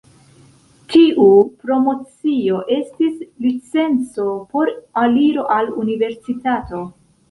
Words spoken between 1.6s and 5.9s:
promocio estis licenco por aliro al